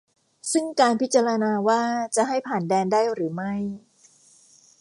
[0.51, 1.83] ซึ่งการพิจารณาว่า
[2.15, 3.53] จะให้ผ่านแดนได้หรือไม่